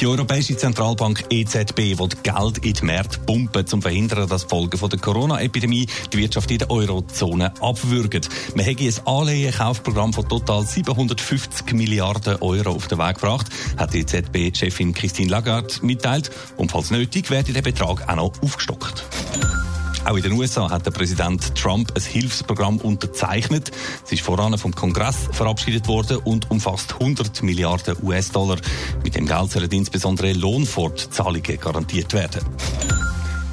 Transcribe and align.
Die 0.00 0.06
Europäische 0.06 0.54
Zentralbank 0.54 1.24
EZB 1.30 1.98
will 1.98 2.08
Geld 2.22 2.58
in 2.58 2.74
die 2.74 2.84
Märkte 2.84 3.18
pumpen, 3.20 3.62
um 3.62 3.66
zu 3.66 3.80
verhindern, 3.80 4.28
dass 4.28 4.42
die 4.42 4.50
Folgen 4.50 4.88
der 4.90 4.98
Corona-Epidemie 4.98 5.86
die 6.12 6.18
Wirtschaft 6.18 6.50
in 6.50 6.58
der 6.58 6.70
Eurozone 6.70 7.54
abwürgen. 7.62 8.20
Man 8.54 8.66
hätte 8.66 8.84
ein 8.84 9.06
Anleihenkaufprogramm 9.06 10.12
von 10.12 10.28
total 10.28 10.66
750 10.66 11.72
Milliarden 11.72 12.36
Euro 12.42 12.72
auf 12.72 12.88
den 12.88 12.98
Weg 12.98 13.14
gebracht, 13.14 13.46
hat 13.78 13.94
die 13.94 14.00
EZB-Chefin 14.00 14.92
Christine 14.92 15.30
Lagarde 15.30 15.74
mitteilt. 15.80 16.30
Und 16.58 16.72
falls 16.72 16.90
nötig, 16.90 17.30
werde 17.30 17.54
der 17.54 17.62
Betrag 17.62 18.06
auch 18.06 18.16
noch 18.16 18.42
aufgestockt. 18.42 19.02
Auch 20.06 20.16
in 20.16 20.22
den 20.22 20.32
USA 20.32 20.70
hat 20.70 20.86
der 20.86 20.92
Präsident 20.92 21.56
Trump 21.56 21.92
ein 21.96 22.02
Hilfsprogramm 22.02 22.78
unterzeichnet. 22.78 23.72
Es 24.04 24.12
ist 24.12 24.22
voran 24.22 24.56
vom 24.56 24.72
Kongress 24.72 25.28
verabschiedet 25.32 25.88
worden 25.88 26.18
und 26.18 26.48
umfasst 26.48 26.92
100 26.92 27.42
Milliarden 27.42 27.96
US-Dollar. 28.04 28.58
Mit 29.02 29.16
dem 29.16 29.26
Geld 29.26 29.50
sollen 29.50 29.70
insbesondere 29.72 30.32
Lohnfortzahlungen 30.32 31.58
garantiert 31.58 32.12
werden. 32.12 32.40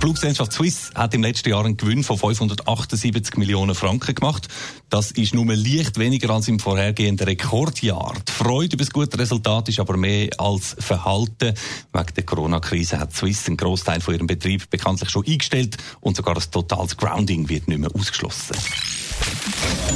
Fluggesellschaft 0.04 0.52
Swiss 0.52 0.92
hat 0.96 1.14
im 1.14 1.24
letzten 1.24 1.48
Jahr 1.48 1.64
einen 1.64 1.78
Gewinn 1.78 2.04
von 2.04 2.18
578 2.18 3.38
Millionen 3.38 3.74
Franken 3.74 4.14
gemacht. 4.14 4.50
Das 4.90 5.12
ist 5.12 5.34
nur 5.34 5.46
leicht 5.46 5.98
weniger 5.98 6.30
als 6.32 6.50
im 6.50 6.60
vorhergehenden 6.60 7.26
Rekordjahr. 7.26 8.14
Die 8.28 8.32
Freude 8.34 8.76
über 8.76 8.84
das 8.84 8.92
gute 8.92 9.18
Resultat 9.18 9.70
ist 9.70 9.80
aber 9.80 9.96
mehr 9.96 10.28
als 10.40 10.76
Verhalten. 10.78 11.54
Wegen 11.94 12.14
der 12.18 12.24
Corona-Krise 12.26 13.00
hat 13.00 13.16
Swiss 13.16 13.48
einen 13.48 13.56
Großteil 13.56 14.02
von 14.02 14.14
ihrem 14.14 14.28
Betrieb 14.28 14.70
bekanntlich 14.70 15.10
schon 15.10 15.26
eingestellt 15.26 15.78
und 16.02 16.18
sogar 16.18 16.36
ein 16.36 16.52
totales 16.52 16.98
Grounding 16.98 17.48
wird 17.48 17.70
nicht 17.70 17.80
mehr 17.80 17.96
ausgeschlossen. 17.96 18.58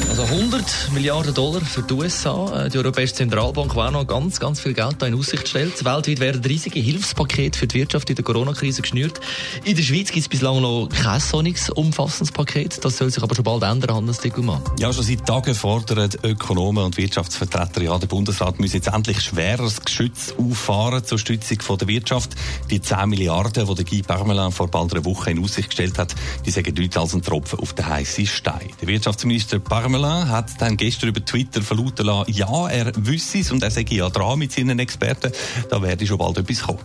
Also 0.10 0.34
100 0.34 0.90
Milliarden 0.94 1.34
Dollar 1.34 1.62
für 1.62 1.84
die 1.84 1.94
USA. 1.94 2.66
Äh, 2.66 2.70
die 2.70 2.78
Europäische 2.80 3.14
Zentralbank 3.14 3.76
war 3.76 3.92
noch 3.92 4.08
ganz, 4.08 4.40
ganz 4.40 4.60
viel 4.60 4.74
Geld 4.74 5.04
in 5.04 5.14
Aussicht 5.14 5.44
gestellt. 5.44 5.86
Weltweit 5.86 6.20
werden 6.20 6.44
riesige 6.44 6.82
Pakete 7.16 7.60
für 7.60 7.68
die 7.68 7.76
Wirtschaft 7.76 8.10
in 8.10 8.16
der 8.16 8.26
Corona-Krise 8.26 8.82
geschnürt. 8.82 9.20
In 9.64 9.76
der 9.76 9.84
Schweiz 9.84 10.08
gibt 10.08 10.26
es 10.26 10.28
bislang 10.28 10.62
noch 10.62 10.90
kein 10.90 11.20
solches 11.20 11.70
umfassendes 11.70 12.32
Paket. 12.32 12.84
Das 12.84 12.98
soll 12.98 13.12
sich 13.12 13.22
aber 13.22 13.36
schon 13.36 13.44
bald 13.44 13.62
ändern, 13.62 13.96
Hannes 13.96 14.18
Dickelmann. 14.18 14.64
Ja, 14.80 14.92
schon 14.92 15.04
seit 15.04 15.26
Tagen 15.26 15.54
fordern 15.54 16.10
Ökonomen 16.24 16.86
und 16.86 16.98
Wirtschaftsvertreter, 16.98 17.84
ja, 17.84 17.98
der 18.00 18.08
Bundesrat 18.08 18.60
muss 18.60 18.74
jetzt 18.74 18.88
endlich 18.88 19.22
schwereres 19.22 19.82
Geschütz 19.82 20.34
auffahren 20.36 21.06
zur 21.06 21.20
Stützung 21.20 21.62
von 21.62 21.78
der 21.78 21.88
Wirtschaft. 21.88 22.36
Die 22.72 22.82
10 22.82 23.10
Milliarden, 23.10 23.68
die 23.68 23.76
der 23.76 23.86
Guy 23.86 24.02
Parmelin 24.02 24.52
vor 24.52 24.68
bald 24.68 24.94
einer 24.94 25.06
Woche 25.06 25.32
in 25.32 25.44
Aussicht 25.44 25.70
gestellt 25.70 26.00
hat, 26.00 26.16
die 26.46 26.50
sagen 26.50 26.74
nichts 26.74 26.98
als 26.98 27.14
ein 27.14 27.22
Tropfen 27.22 27.60
auf 27.60 27.74
den 27.74 27.86
heißen 27.86 28.26
Stein. 28.26 28.70
Der 28.82 28.88
Wirtschaftsminister 29.08 29.60
Parmelin 29.60 30.28
hat 30.28 30.60
dann 30.60 30.76
gestern 30.76 31.08
über 31.08 31.24
Twitter 31.24 31.62
verlauten 31.62 32.08
lassen, 32.08 32.30
ja, 32.30 32.68
er 32.68 32.92
wüsste 32.98 33.38
es 33.40 33.52
und 33.52 33.64
er 33.64 33.72
sage 33.72 33.96
ja 33.96 34.10
dran 34.10 34.38
mit 34.38 34.52
seinen 34.52 34.80
Experten, 34.80 35.32
da 35.70 35.82
werde 35.82 36.06
schon 36.06 36.18
bald 36.18 36.38
etwas 36.38 36.64
kommen. 36.64 36.80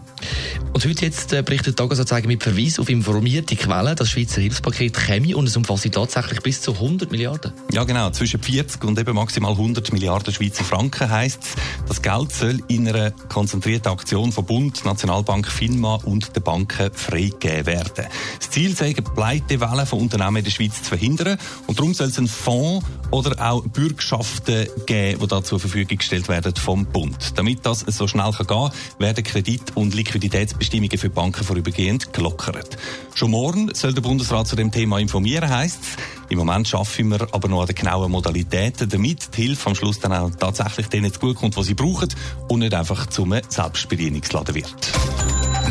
Und 0.73 0.84
heute 0.87 1.05
jetzt 1.05 1.33
äh, 1.33 1.42
berichtet 1.42 1.77
Tagesanzeiger 1.77 2.29
mit 2.29 2.41
Verweis 2.41 2.79
auf 2.79 2.89
informierte 2.89 3.56
Quellen, 3.56 3.97
das 3.97 4.09
Schweizer 4.09 4.41
Hilfspaket 4.41 4.95
käme 4.95 5.37
und 5.37 5.48
es 5.48 5.56
umfasst 5.56 5.92
tatsächlich 5.92 6.41
bis 6.42 6.62
zu 6.62 6.75
100 6.75 7.11
Milliarden. 7.11 7.53
Ja 7.73 7.83
genau, 7.83 8.09
zwischen 8.11 8.41
40 8.41 8.84
und 8.84 8.97
eben 9.01 9.17
maximal 9.17 9.51
100 9.51 9.92
Milliarden 9.92 10.33
Schweizer 10.33 10.62
Franken 10.62 11.11
heisst 11.11 11.42
es. 11.42 11.55
Das 11.89 12.03
Geld 12.03 12.33
soll 12.33 12.61
in 12.69 12.86
einer 12.86 13.11
konzentrierten 13.11 13.91
Aktion 13.91 14.31
von 14.31 14.47
Bund, 14.47 14.84
Nationalbank, 14.84 15.48
FINMA 15.48 15.97
und 16.05 16.36
den 16.36 16.42
Banken 16.45 16.92
freigegeben 16.92 17.67
werden. 17.67 18.07
Das 18.39 18.51
Ziel 18.51 18.77
sei, 18.77 18.92
Pleitewellen 18.92 19.86
von 19.86 19.98
Unternehmen 19.98 20.36
in 20.36 20.45
der 20.45 20.53
Schweiz 20.53 20.84
zu 20.84 20.89
verhindern 20.91 21.36
und 21.67 21.79
darum 21.81 21.92
soll 21.95 22.12
es 22.13 22.19
einen 22.19 22.29
Fonds 22.29 22.87
oder 23.11 23.51
auch 23.51 23.63
Bürgschaften 23.63 24.69
geben, 24.86 25.20
die 25.20 25.27
da 25.27 25.42
zur 25.42 25.61
Verfügung 25.61 25.98
gestellt 25.98 26.29
werden 26.29 26.55
vom 26.55 26.86
Bund. 26.86 27.33
Damit 27.36 27.64
das 27.67 27.81
so 27.81 28.07
schnell 28.07 28.31
gehen 28.33 28.47
kann, 28.47 28.70
werden 28.98 29.25
Kredit- 29.25 29.77
und 29.77 29.95
Liquiditätsbestimmungen 29.95 30.98
für 30.98 31.11
Banken 31.11 31.45
vorübergehend 31.45 32.13
gelockert. 32.13 32.77
Schon 33.14 33.31
morgen 33.31 33.75
soll 33.75 33.92
der 33.92 34.03
Bundesrat 34.03 34.47
zu 34.47 34.57
dem 34.57 34.70
Thema 34.70 34.98
informieren, 34.98 35.48
heisst. 35.48 35.81
Im 36.29 36.39
Moment 36.39 36.69
schaffen 36.69 37.09
wir 37.09 37.29
aber 37.33 37.48
noch 37.48 37.61
an 37.61 37.67
den 37.67 37.75
genauen 37.75 38.11
Modalitäten, 38.11 38.89
damit 38.89 39.36
die 39.36 39.42
Hilfe 39.42 39.69
am 39.69 39.75
Schluss 39.75 40.01
dann 40.01 40.13
auch 40.13 40.31
tatsächlich 40.31 40.89
denen 40.89 41.13
zugutekommt, 41.13 41.57
was 41.57 41.67
sie 41.67 41.75
brauchen 41.75 42.09
und 42.48 42.61
nicht 42.61 42.75
einfach 42.75 43.07
zum 43.07 43.35
Selbstbedienungsladen 43.48 44.55
wird. 44.55 44.92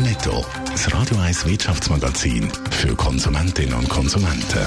Netto, 0.00 0.44
das 0.70 0.92
Radio 0.92 1.18
1 1.18 1.46
Wirtschaftsmagazin 1.46 2.48
für 2.70 2.94
Konsumentinnen 2.94 3.74
und 3.74 3.88
Konsumenten. 3.88 4.66